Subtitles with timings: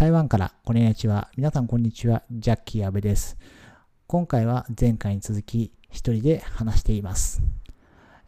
[0.00, 1.28] 台湾からこんにちは。
[1.36, 2.22] 皆さんこんにちは。
[2.32, 3.36] ジャッキー阿部です。
[4.06, 7.42] 今回は前回に続き一人で話しています。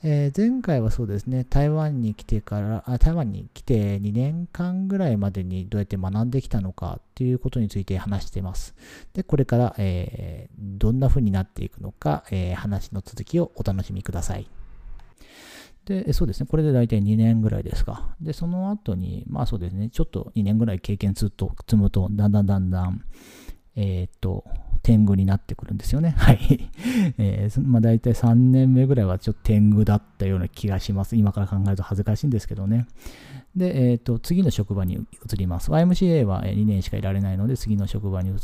[0.02, 8.74] えー、前回はそうですね、台湾に来てからあ、台湾に来て2年間ぐらいまでにどうやって学んできたのかっていうことについて話しています。
[9.14, 14.46] で、これから、えー、どんな風になっていくのか、えー、話の続きをお楽しみください。
[15.84, 16.46] で、そうですね。
[16.48, 18.14] これで大体2年ぐらいですか。
[18.20, 19.90] で、その後に、まあそうですね。
[19.90, 23.04] ちょっと2年ぐらい経験ずっと積むと、だんだんだんだん、
[23.74, 24.44] えー、っと、
[24.82, 26.14] 天狗になってくるんですよね。
[26.18, 26.70] はい。
[27.18, 31.16] えー、まあ大体3年目ぐらいはちょっと天狗だったような気がします。
[31.16, 32.86] 今から考えると恥ずかしいんですけどね。
[33.56, 35.70] で、えー、っと、次の職場に移ります。
[35.70, 38.36] YMCA は2年しかいられないので、次の職場に移っ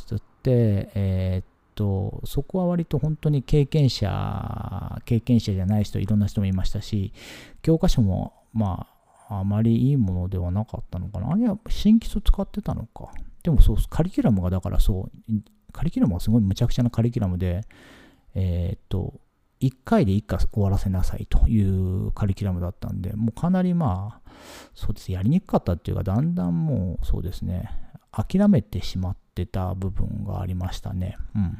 [0.42, 1.46] て、えー、っ
[1.78, 7.12] と、そこは割と本当に経験者、経験者じゃない人、いろんな人もいましたし、
[7.62, 8.88] 教科書も、ま
[9.28, 11.30] あ、あまりいいものではなかったのかな。
[11.30, 13.12] あれは新基礎使ってたのか。
[13.44, 15.32] でもそう、カリキュラムがだからそう、
[15.72, 17.60] カリキュラムはすごい無茶苦茶なカリキュラムで、
[18.34, 19.20] えー、っと、
[19.60, 24.30] 1回で1回終わらせなさいというカリキュラムだったんで、もうかなりまあ、
[24.74, 27.70] そうです、やりにくかったっていうか、だんだんもうそうですね、
[28.12, 31.16] 諦めてしまってた部分がありましたね。
[31.34, 31.58] うん。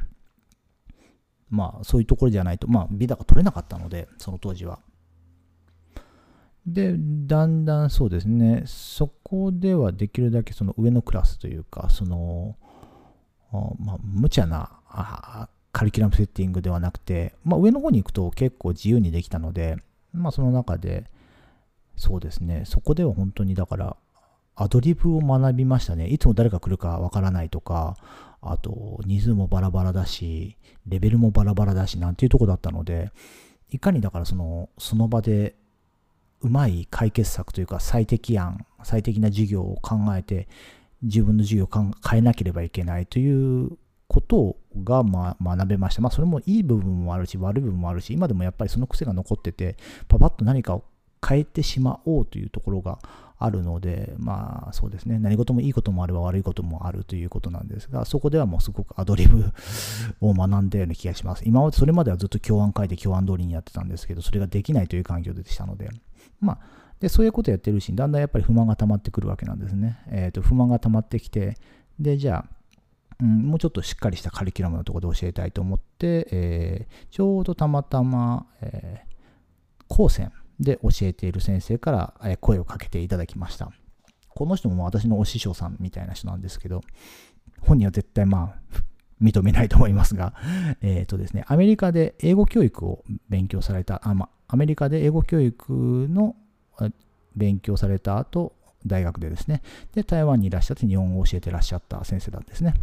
[1.51, 4.81] まあ、そういうところじゃないと、まあ、ビダが取れなかったので、その当時は。
[6.67, 12.57] で、だんだんそうですね、そこではできるだけその上のクラスというか、その、
[13.79, 19.77] まあ、無茶なカリキュラムセッティングではなくて、まあ、上の方に行くと結構自由にできたので、
[20.12, 21.11] まあ、その中で、
[21.97, 23.97] そうですね、そこでは本当にだから、
[24.61, 26.09] アドリブを学びましたね。
[26.09, 27.97] いつも誰が来るかわからないとか、
[28.41, 30.56] あと、人数もバラバラだし、
[30.87, 33.12] レベルもバラバラだし、なんていうとこだったので、
[33.70, 35.55] いかにだからその、その場で、
[36.41, 40.48] うまい解決策というか、最適案、最適な授業を考えて、
[41.03, 41.69] 自分の授業を
[42.09, 43.78] 変えなければいけないという
[44.09, 46.03] ことが、ま、学べました。
[46.03, 49.77] まあ、それもいい部分もあるし、悪い部分もあるし、今でもやっぱりその癖が残ってて、
[50.09, 50.84] パパッと何かを
[51.25, 52.99] 変えてしまおうというところが
[53.38, 59.53] あるので、まあそうですね、何事もいいこともあれば悪いこともあるということなんですが、そこではもうすごくアドリブ
[60.21, 61.44] を学んだような気がします。
[61.47, 65.88] 今までそれまではずっと教案書いて教案通りにやってたんですけど、それができないという環境でしたので、
[66.41, 66.59] まあ、
[66.98, 69.98] でそういうことやってるし、だんだんやっぱり不満が溜まってくるわけなんですね。
[70.09, 71.56] えー、と不満が溜まってきて、
[72.00, 72.59] で、じゃあ、
[73.21, 83.71] うん、もうちょっとしっかりしたカリキュラムのところで教えたいと思って、えー、ちょうどたまたま、えー、高専で教えている先生から声をかけていただきました。
[84.29, 86.83] この人も私のお師匠さんみたいな人なんですけど、
[87.61, 88.83] 本人は絶対まあ、
[89.21, 90.35] 認めないと思いますが、
[90.81, 96.37] えっ、ー、とですね、アメリカで英語教育を勉強された、あまアメリカで英語教育の
[97.37, 98.55] 勉強された後、
[98.87, 102.75] 大学でですね、で、台湾にいらっしゃって日本語を教えてらっしゃった先生なんですね。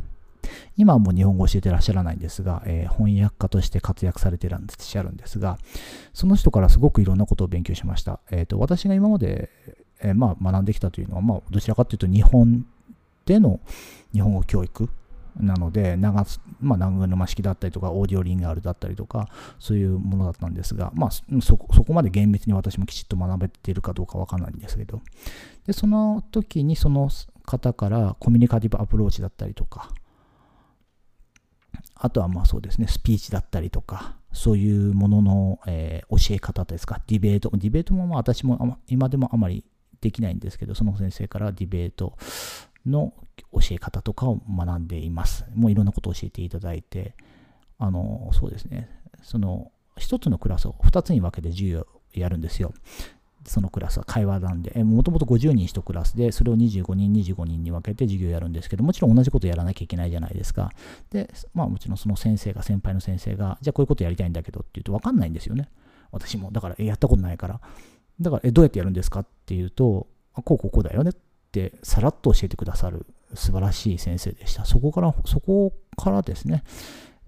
[0.77, 5.57] 今はもう日本語を教えてらっしゃらないんですが、えー、翻訳家として活躍されてらっしゃるんですが、
[6.13, 8.19] その人からすごくいろんなことを勉強しました。
[8.31, 9.49] えーと、私が今まで、
[10.01, 12.65] えー、まあ、学んできたというのは、まあ、どちらかというと日本
[13.25, 13.59] での
[14.13, 14.89] 日本語教育
[15.37, 16.25] なので長、
[16.61, 19.27] まあ、長沼式だったりとか、オーディオリンガールだったりとか、
[19.59, 25.01] そういうものだったんですが、まあ、そこそこまで厳密に私もきちっと学べているかどうかわからないんですけど、
[25.65, 27.09] でその時にその
[27.45, 29.89] 方からコミュニカティブアプローチだったりとか、
[32.05, 39.65] あとはまあそうですね、スピーチだったりとか、そういうものの、えー、教え方ですか、ディベート、ディベートもまあ私も今でもあまり
[40.01, 42.15] できないんですけど、その先生からディベート
[42.85, 43.13] の
[43.51, 45.45] 教え方とかを学んでいます。
[45.55, 47.15] もういろんなことを教えていただいて、
[47.79, 48.87] あの、そうですね、
[49.23, 52.71] その、一つのクラスを2つに分けて授業をやるんですよ。
[53.45, 60.71] そのクラスは会話なんで、もともと50人1クラスで、それを25人、25人に分けて授業やるんですけど、もちろん同じことやらなきゃいけないじゃないですか。
[61.11, 65.69] で、まあもちろんその先生が、先輩の先生が、じゃあこういうことやりたいんだけどって言うと分かんないんですよね。
[66.11, 66.51] 私も。
[66.51, 67.59] だから、えやったことないから。
[68.19, 71.13] だから、え、どうやってやるんですかっていうと、あこうこうこうだよねっ
[71.51, 74.65] てさらっと教えてくださる素晴らしい先生でした。
[74.65, 76.63] そこから、そこからですね、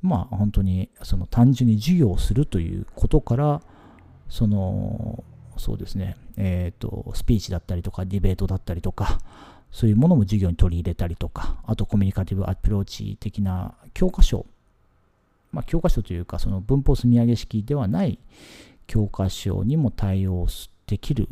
[0.02, 3.62] まあ本当にその単純に授業をするということから、
[4.30, 5.24] その、
[5.59, 9.19] そうですね、えっ、ー、と、スピーチだったりとか、ディベートだったりとか、
[9.71, 14.45] そういうものも授業に取り入れたりとか、あとコミュニカティブアプローチ的な教科書、
[15.51, 18.19] まあ、教科書というか、その文法積み上げ式ではない
[18.86, 20.48] 教科書にも対応
[20.88, 21.27] できる、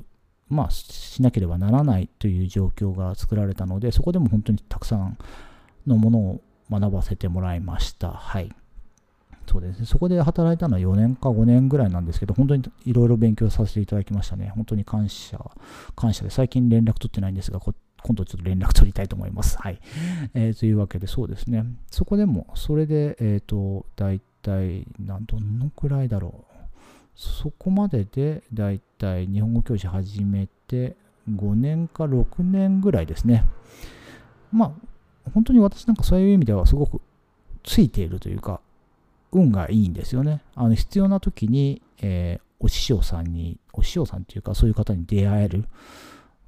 [0.49, 5.17] まあ、しなければならないという状況が作られたので、そこでも本当にたくさん
[5.87, 8.11] のものを学ばせてもらいました。
[8.11, 8.53] はい。
[9.47, 9.85] そうですね。
[9.85, 14.51] そこで働いたのは4年か5年ぐらいなんですけど、本当にいろいろ勉強させていただきましたね。
[14.55, 15.39] 本当に感謝、
[15.95, 19.57] 感謝で、最近連絡取ってないんですが、こ今度ちょっと連絡取りたいと思います。
[19.57, 19.79] はい。
[20.33, 21.65] えー、というわけで、そうですね。
[21.89, 26.55] そこでも、それで、えっ、ー、と、大体、なんどのくらいだろう。
[27.15, 30.95] そこまでで、大体、日本語教師始めて、
[31.29, 33.43] 5年か6年ぐらいですね。
[34.51, 37.01] まあ、本当に私なんかそういう意味ではすごく
[37.63, 38.61] ついているというか、
[39.35, 40.41] 運がいいんですよね。
[40.55, 45.65] あの必要な時に、えー、お師匠さんに、お師匠さんっていうか、そういう方に出会える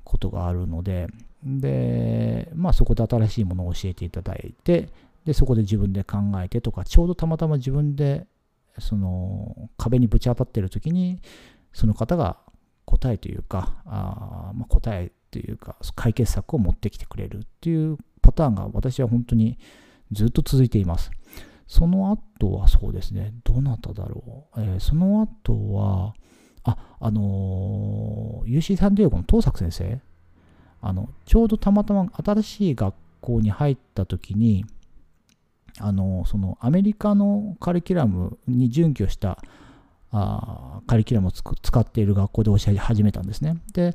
[0.04, 1.08] ことがあるので、
[1.44, 4.90] で、まあそこで新しいものを教えていただいて、
[5.26, 8.26] で、そこで自分で考えてとか、ちょうどたまたま自分で、
[8.80, 11.20] その壁にぶち当たってる時に、
[11.74, 12.38] その方が
[12.86, 19.58] 答えというか、あまあ、答えというか、解決策を持ってきてくれるっていうパターンが私は本当に
[20.12, 21.12] ずっと続いています。
[21.68, 24.62] その後はそうですね、どなただろう。
[24.62, 26.14] えー、その後は、
[26.64, 30.00] あ、あのー、UC サンディエゴの東作先生、
[30.82, 34.66] あの、ちょうどたまたま新しい学校に入った時に、
[35.80, 39.38] あの、そのアメリカのカリキュラムに準拠した
[40.12, 43.58] あカリキュラムを使っている学校で教え始めたんですね。
[43.74, 43.94] で、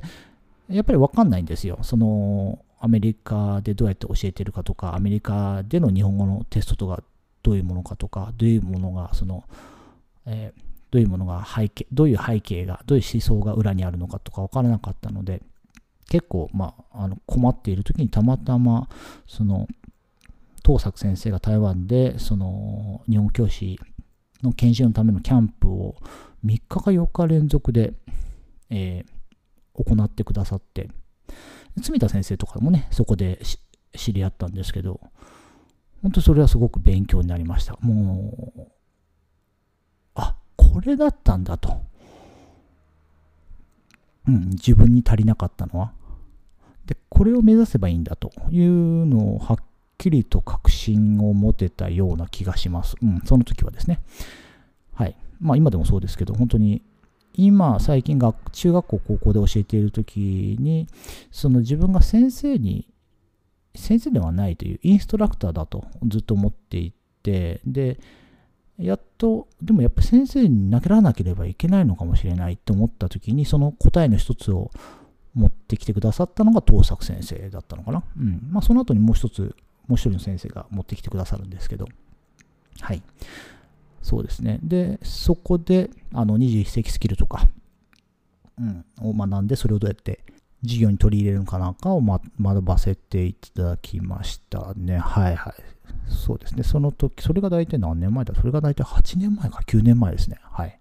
[0.69, 1.79] やっぱり分かんないんですよ。
[1.81, 7.03] そのアメリカでどうやって教えてるかとか、アメリカでの日本語のテストとか
[7.43, 9.43] どういうものかとか、どういうものが、その、
[10.25, 10.61] えー、
[10.91, 15.41] どういうものが背景、どういう背景が、どういう思想が裏にあるのかとか分からなかったので、
[16.09, 18.87] 結構、まあ、あの困っている時にたまたま、
[19.27, 19.67] その、
[20.65, 23.79] 東作先生が台湾で、その、日本教師
[24.41, 25.95] の研修のためのキャンプを
[26.45, 27.93] 3日か4日連続で、
[28.69, 30.89] えー、行ってくださって、
[31.81, 33.41] 住田先生とかもね、そこで
[33.95, 35.01] 知り合ったんですけど、
[36.03, 37.77] 本当それはすごく勉強になりました。
[37.81, 38.61] もう、
[40.15, 41.81] あ、これだったんだと。
[44.27, 45.93] うん、自分に足りなかったのは。
[46.85, 49.57] で、これを目指せばいいんだというのをはっ
[49.97, 52.95] きりと確信を持てたような気がします。
[53.01, 54.01] うん、その時はですね。
[54.93, 55.15] はい。
[55.39, 56.83] まあ今でもそうですけど、本当に
[57.33, 60.87] 今最近学中学校高校で教えている時に
[61.31, 62.92] その自分が先生に
[63.75, 66.93] 先生ではないというインストラクターだとずっと思ってい
[67.23, 67.99] て、で、
[68.77, 74.71] やっと、でもやっぱ先生に投げらなければいけないのかもしれないと思った時に、その答えの一つを
[75.33, 78.03] 持ってきてくださったのが東作先生だったのかな。
[78.19, 78.47] うん。
[78.51, 79.55] まあその後にもう一つ、
[79.87, 81.87] もう一人の先生が持ってきてくださるんですけど、
[82.79, 83.01] はい。
[84.01, 84.59] そうですね。
[84.63, 87.47] で、そこで、あの、21世紀スキルとか、
[88.59, 90.19] うん、を学んで、それをどうやって
[90.63, 94.97] 授業に取り入れるのかなんかを、学ばせていただきましたね。
[94.97, 95.53] はいはい。
[96.07, 96.63] そうですね。
[96.63, 98.33] その時、それが大体何年前だ？
[98.35, 100.37] それが大体8年前か9年前ですね。
[100.41, 100.79] はい。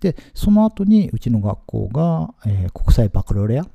[0.00, 3.66] で、その後にうちの学校が、えー、国際バカロレア？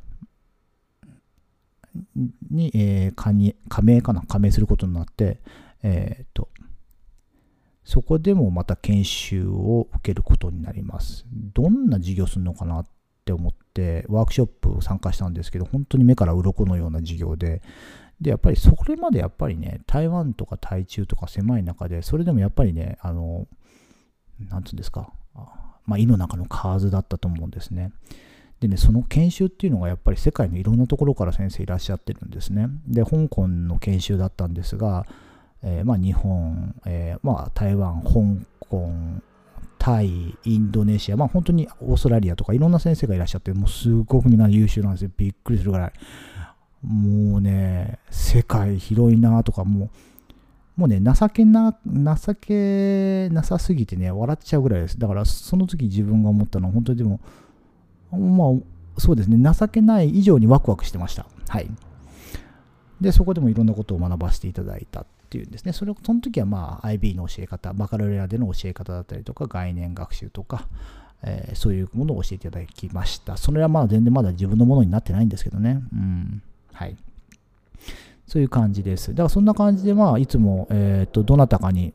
[2.49, 3.31] に、えー、加
[3.67, 4.21] 加盟かな？
[4.21, 5.39] 加盟することになって、
[5.83, 6.47] えっ、ー、と、
[7.83, 11.25] そこでもまた研修を受けることになります。
[11.31, 12.85] どんな授業するのかなっ
[13.31, 17.61] って思ってワークショップ参加したんですけど本当に目から鱗のような授業で
[18.19, 23.47] でやっぱりそれまでやっぱりね台湾とか台中とか狭い中でそれでもやっぱりねあの
[24.49, 25.11] なんつうんですか
[25.85, 27.91] まあ胃の中の蛙だったと思うんですね
[28.61, 32.67] でね、その研修っていうのがやっぱり世界のいろんなところから先生いらっしゃってるんですね。
[32.87, 35.07] で、香港の研修だったんですが、
[35.63, 38.91] えー、まあ日本、えー、まあ台湾、香港、
[39.81, 45.09] タイ、インドネシア、まあ本当にオーストラリアとかいろんな先生がいらっしゃって、もうすごくみんな優秀なんですよ。
[45.17, 45.93] びっくりするぐらい。
[46.85, 49.85] もうね、世界広いなとか、も
[50.77, 54.99] う、もうね、情けな、情けなさすぎてね、笑っちゃうぐらいです。
[54.99, 57.19] だからその時自分が思ったのは、本当にでも、
[58.11, 61.25] まあ、そうですね、情けない以上にワクワクしてました。
[61.47, 61.67] はい。
[63.01, 65.71] で、そこでもいろんなことを学ばせていただいたていうんですね。
[65.71, 70.67] それその時はまあ IB の教え方、バカロレアでの教え方だったりとか、概念学習とか、
[71.23, 73.37] えー、そういうものを教えていただきました。
[73.37, 75.81] それはまあ全然まだ自分のものになってないんですけどね。
[75.93, 76.43] うん。
[76.73, 76.97] はい。
[78.27, 79.11] そういう感じです。
[79.11, 81.93] だからそんな感じでまあいつも、えっ、ー、と、どなたかに、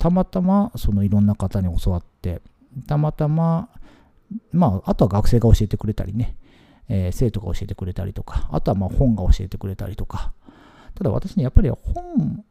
[0.00, 2.42] たまたまそのいろんな方に教わって、
[2.88, 3.68] たまたま、
[4.52, 6.36] まあ、あとは学生が教えてくれたりね、
[6.88, 10.32] えー、生徒が教えてくれたりとか、あとはまあ本が教えてくれたりとか、
[10.94, 12.44] ただ私ね、やっぱり本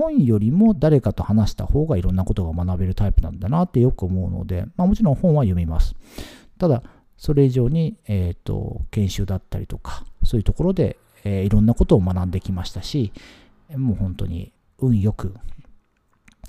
[0.00, 5.94] 本よりも誰かと話した方がいろんなことが学べるタイプなんだなってよく思うので、まあ、もちろん本は読みます。
[6.58, 6.82] ただ、
[7.16, 13.12] それ以上に、えーと、研修だったりとか、そういうところで、えー、いろんなことを学んできましたし、
[13.76, 15.34] もう本当に運よく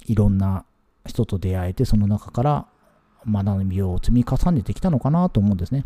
[0.06, 0.66] いろんな
[1.06, 2.68] 人と出会えて、その中から
[3.30, 5.86] 学びを積み重ねてきたのかなと思うんですね。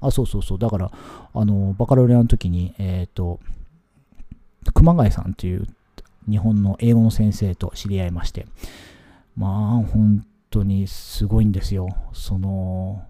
[0.00, 0.58] あ、そうそうそう。
[0.58, 0.90] だから、
[1.34, 3.40] あの、バカロレアの時に、えっ、ー、と、
[4.74, 5.66] 熊谷さんという
[6.28, 8.46] 日本の英語の先生と知り合いまして、
[9.36, 11.88] まあ、本当にすごいんですよ。
[12.12, 13.02] その、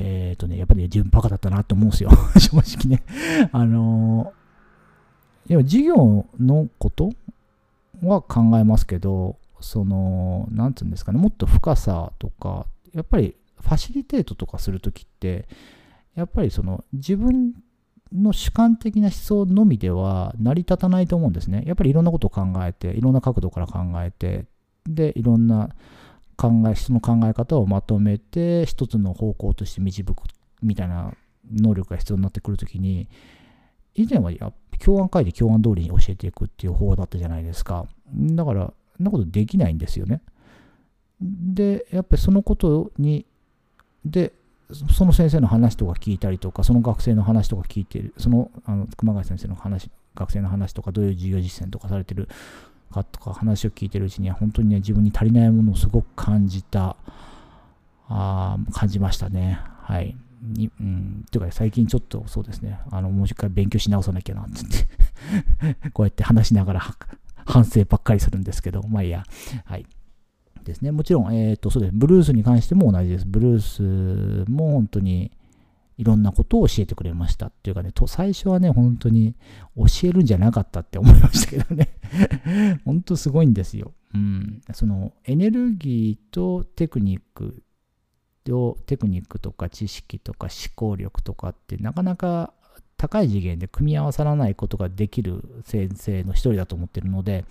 [0.00, 2.10] えっ、ー、とね、やっぱり、ね、自分バカだったなって思うんですよ。
[2.38, 3.02] 正直ね。
[3.52, 4.32] あの
[5.48, 7.12] いや、授業のこと
[8.02, 15.46] は考えますけど、その、なんつうんですかね、もっと深さとか、やっぱりファシリテートとかするときって、
[16.14, 17.54] やっぱりその自分
[18.14, 21.64] の主観的な思想のみでは成り立たないと思うんですね。
[21.66, 24.46] やっぱりいろんなことを考えて、いろんな角度から考えて、
[24.86, 25.70] で、いろんな
[26.36, 30.14] 考え、人の考え方をまとめて、一つの方向として導く
[30.62, 31.12] みたいな
[31.52, 33.08] 能力が必要になってくるときに、
[33.94, 37.86] 以前はや教案会で教案通りに教えていくっていう方法だったじゃないですか。
[38.12, 40.20] だから、そんなことできないんですよね。
[41.20, 43.26] で、やっぱりそのことに
[44.04, 44.32] で、
[44.72, 52.28] その先生の話とか聞いたりとか、その学生の話とか聞いてる、そのあの熊谷先生の話、学生の話とか、どういう授業実践とかされてる
[52.90, 56.96] かとか話を聞いてるうちには、本当にね、自分に足りないものをすごく感じた、
[58.08, 59.60] あ感じましたね。
[59.82, 60.16] はい。
[60.42, 66.80] にうん、というか、最近ちょっとそうですね、あの、もう一回勉強し直さなきゃなって こうやって話しながら
[67.46, 69.24] 反省ばっかりするんですけど、まあいいや。
[69.64, 69.86] はい。
[70.64, 70.90] ですね。
[70.90, 71.94] もちろん、えっ、ー、と、そうです。
[71.94, 73.26] ブルースに関しても同じです。
[73.26, 75.30] ブルースも本当に
[75.96, 79.34] いろんなことを教えてくれましたっていうかね、と最初はね、本当に
[79.76, 81.90] 教えるんじゃなかったって思いましたけどね。
[82.84, 83.92] 本当すごいんですよ。
[84.14, 84.60] うん。
[84.72, 87.62] そのエネルギーとテクニック
[88.44, 92.52] とテクニックとか知識とか思考力とかってなかなか
[92.96, 97.44] 高い次元で組み合わさらないことができる先生の一人だと思ってるので、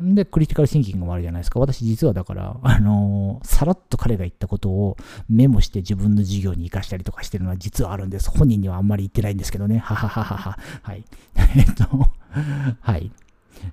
[0.00, 1.58] で、クリティカルシンキングもあるじゃないですか。
[1.58, 4.96] 私実はだから、あのー、さらっと彼が言ったことを
[5.28, 8.30] メモして自分の授業に活かしたりとかしてるのは実はあるんです。
[8.30, 9.78] 本人にはあんまり言ってないんですけどね。
[9.78, 10.58] ははははは。
[10.82, 11.04] はい。
[11.56, 11.84] えっと、
[12.80, 13.10] はい。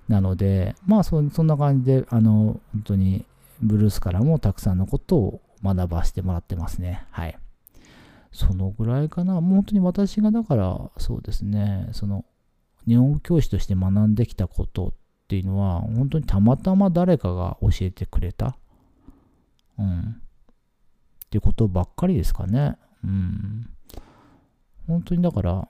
[0.08, 3.24] なので、まあそ、そんな感じで、あの、本当に、
[3.62, 7.06] ブルースからもたくさんのことを学ばせてもらってますね。
[7.12, 7.38] はい。
[8.32, 9.40] そのぐらいかな。
[9.42, 12.26] もう本当に私がだから、そうですね、その、
[12.88, 18.58] 日本語教師として学んできたことってていうのは、本当にたまたま誰かが教えてくれた。
[19.78, 20.22] うん。
[21.26, 22.78] っていうことばっかりですかね。
[23.04, 23.70] うん。
[24.88, 25.68] 本当にだから、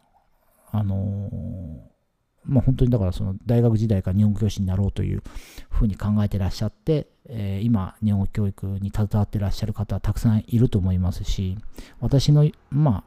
[0.72, 1.96] あのー、
[2.44, 5.24] まあ本当にだからその大学時代から日本語教師になろうという
[5.70, 11.58] ふうに考えてらっしゃって、えー、今日本語教育に携わってらっしゃる方はたくさんいると思いますし、
[12.00, 13.04] 私の、まあ、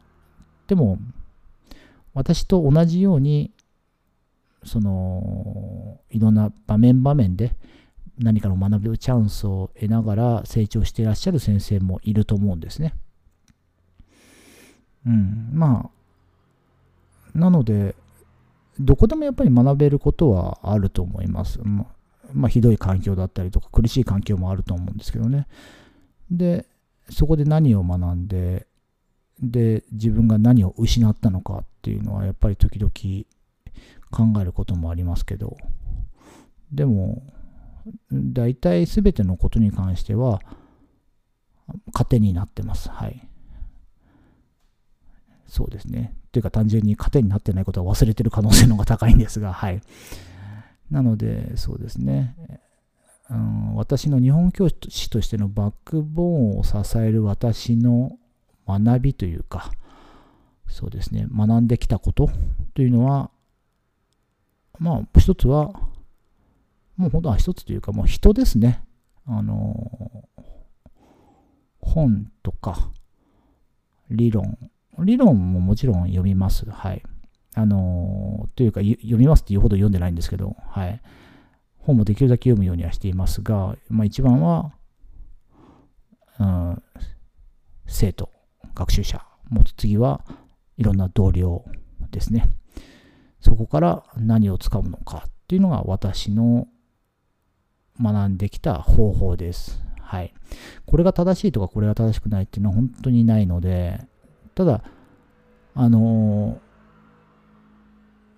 [0.66, 0.98] でも、
[2.14, 3.52] 私と同じように
[4.64, 7.56] そのいろんな場面場面で
[8.18, 12.94] 何かの学ぶチャンスを得ながら成長していらっしゃる先生もいると思うんですね。
[15.06, 15.90] うん、ま
[17.34, 17.94] あなので
[18.80, 21.60] どこでもやっぱり学べることはあると思います。
[21.62, 21.86] ま
[22.32, 25.46] まあ、ひどい環境だったりとか苦しい環境もあると思うんですけどね。
[26.30, 26.66] で
[27.08, 28.66] そこで何を学んで
[29.40, 32.92] で自分が何を失ったのかっていうのはやっぱり時々
[34.10, 35.56] 考えることもありますけど、
[36.72, 37.22] でも、
[38.12, 40.40] 大体全てのことに関しては、
[41.92, 42.88] 糧になってます。
[42.88, 43.28] はい。
[45.46, 46.14] そうですね。
[46.30, 49.80] というか単純に糧になってないことは忘れてる可能性の方が高いんですが、はい。
[50.90, 52.36] なので、そうですね。
[53.30, 58.18] うん、私の日本教師としてのバックボーンを支える私の
[58.66, 59.70] 学びというか、
[60.66, 62.30] そうですね、学んできたこと
[62.74, 63.30] というのは、
[64.78, 65.72] まあ、一つは、
[66.96, 68.82] もう本当は一つというか、もう人ですね。
[69.26, 70.24] あの、
[71.80, 72.90] 本とか、
[74.10, 74.58] 理論。
[75.00, 76.68] 理論ももちろん読みます。
[76.68, 77.02] はい。
[77.54, 81.00] あの、というか、読みますっていうほど読んでないんですけど、はい。
[81.78, 84.72] 本もできるだけ読むようにはしていますが、まあ一番は、
[86.38, 86.82] うん、
[87.86, 88.30] 生徒、
[88.74, 89.24] 学習者。
[89.48, 90.24] もう次は
[90.76, 91.64] いろんな同僚
[92.10, 92.48] ですね。
[93.40, 96.68] そこから何を使うのかっていうのが私の
[98.00, 99.82] 学んできた方法です。
[100.00, 100.32] はい。
[100.86, 104.00] これが正しいとかこれが正しくないっていうのは本当にないので、
[104.54, 104.82] ただ、
[105.74, 106.58] あの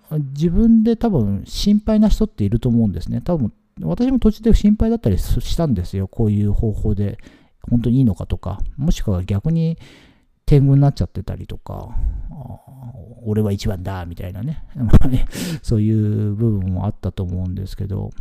[0.09, 3.21] ー、自分で多分心配な人っていると思うんですね。
[3.21, 6.07] 多分私も途中で心配だったりしたんですよ。
[6.07, 7.17] こういう方法で
[7.69, 9.77] 本当にいいのかとか、もしくは逆に
[10.45, 11.89] 天狗になっちゃってたりとか、
[13.23, 14.63] 俺は一番だみたいなね。
[15.61, 18.11] そういう部分もあったと思うんですけど、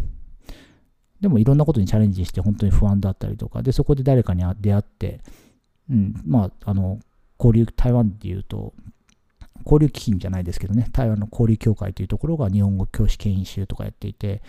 [1.20, 5.20] でもいろんなことにチャレンジして本当に不安だったりとか、で、そこで誰かに出会って、
[5.90, 6.98] うん、まあ、あの、
[7.38, 8.74] 交流、台湾でいうと、
[9.64, 14.42] 交流基金じゃないですけどね、台湾の交流協会というところが日本語教師研修とかやっていて、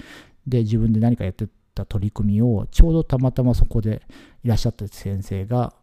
[0.47, 4.01] で、自分で何かやってた取り組みを、ちょうどたまたまそこで
[4.43, 5.73] いらっしゃった先生が、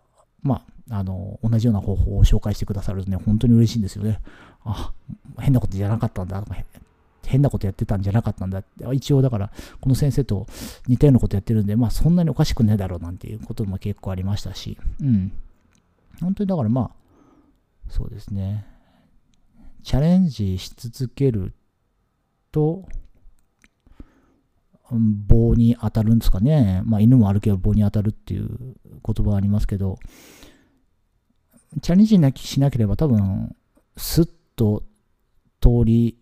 [0.42, 4.20] まあ、あの、同じような方法を紹介してくださるとね、本当に嬉しいんですよね。
[4.64, 4.92] あ、
[5.38, 6.56] 変なことじゃなかったんだとか。
[7.26, 8.86] 変なことやってたんじゃなかったんだって。
[8.94, 10.46] 一応だから、この先生と
[10.86, 15.32] 似たようなことやってるんで、まあそんなにおかしくないだろうなんていうことも結構ありましたし、うん。
[16.20, 16.90] 本当にだからまあ、
[17.90, 18.66] そうですね。
[19.82, 21.52] チャレンジし続ける
[22.50, 22.88] と、
[24.90, 26.80] 棒に当たるんですかね。
[26.86, 28.48] まあ犬もあるけど棒に当たるっていう
[29.04, 29.98] 言葉がありますけど、
[31.82, 33.54] チャレンジなきしなければ多分、
[33.96, 34.82] スッと
[35.60, 36.18] 通り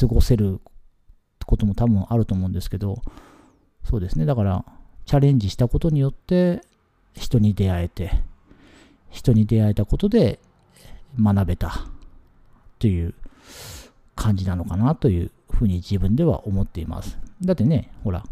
[0.00, 0.60] 過ごせる
[1.46, 3.02] ことも多分あると思うんですけど、
[3.84, 4.24] そうですね。
[4.24, 4.64] だから、
[5.04, 6.62] チャレンジしたことによって
[7.12, 8.10] 人に出会えて、
[9.10, 10.40] 人に出会えたことで
[11.20, 11.86] 学べた
[12.78, 13.14] という
[14.16, 17.18] 感じなのかなというふうに自分では思っています。
[17.42, 18.24] だってね、ほら、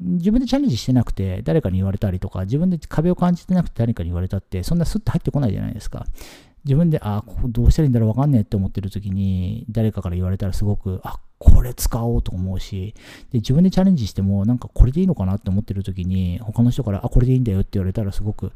[0.00, 6.06] 自分でチャレンジしてなくて誰かに言われたりとか、自分で壁を感じてなくて誰かに言われたって、そんなスッと入ってこないじゃないですか。
[6.64, 12.94] 自分で、あ、ここどうしたらいいんだろうわかんねえって思ってる時に、誰かから言われたらすごく、あ、これ使おうと思うし、
[13.30, 18.52] で、自分でチャレンジしても、なんかこれでいいのかなって思ってる時に、他の人から、あ、これでいいんだよって言われたらすごく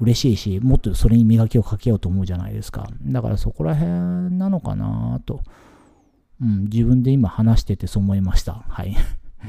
[0.00, 2.88] 嬉しいし、もっとそれに磨きをかけようと思うじゃないですか。
[3.02, 3.90] だからそこら辺
[4.36, 5.40] なのかなと、
[6.42, 8.64] うん、自分で今話しててそう思いました。
[8.68, 8.94] はい。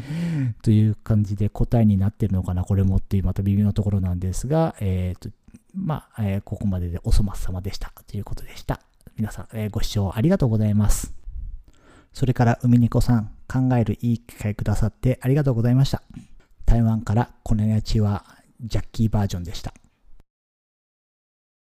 [0.63, 5.29] という感じで答えになってるのかな、これもっていうまた微妙なところなんですが、えっ、ー、と、
[5.73, 8.81] まあ、えー、ここまででお粗末様でしたということでした。
[9.17, 11.13] 皆さん、えー、ご視聴ありがとうございます。
[12.13, 16.01] それから、海猫さん、考えるいい機会くださってありがとうございました。
[16.65, 18.25] 台湾からこのやちは
[18.61, 19.73] ジャッキーバージョンでした。